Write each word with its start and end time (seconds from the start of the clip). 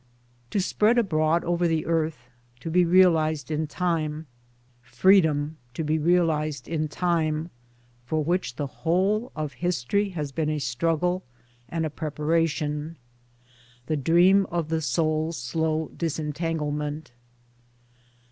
To 0.49 0.59
spread 0.59 0.97
abroad 0.97 1.43
over 1.43 1.67
the 1.67 1.85
earth, 1.85 2.31
to 2.61 2.71
be 2.71 2.85
realised 2.85 3.51
in 3.51 3.67
time: 3.67 4.25
Freedom 4.81 5.57
to 5.75 5.83
be 5.83 5.99
realised 5.99 6.67
in 6.67 6.87
time, 6.87 7.51
for 8.03 8.23
which 8.23 8.55
the 8.55 8.65
whole 8.65 9.31
of 9.35 9.53
History 9.53 10.09
has 10.09 10.31
been 10.31 10.49
a 10.49 10.57
struggle 10.57 11.23
and 11.69 11.85
a 11.85 11.91
preparation: 11.91 12.97
The 13.85 13.95
dream 13.97 14.47
of 14.49 14.69
the 14.69 14.81
soul's 14.81 15.37
slow 15.37 15.91
disentanglement. 15.95 17.11